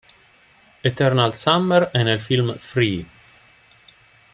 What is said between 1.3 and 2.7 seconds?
Summer" e nel film